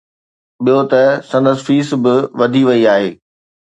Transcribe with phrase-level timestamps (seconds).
[0.63, 3.09] ٻيو ته سندن فيس به وڌي وئي آهي.